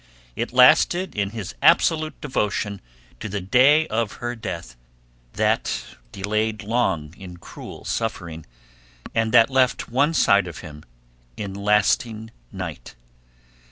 [0.35, 2.81] It lasted in his absolute devotion
[3.19, 4.75] to the day of her death,
[5.33, 8.47] that delayed long in cruel suffering,
[9.13, 10.83] and that left one side of him
[11.37, 12.95] in lasting night.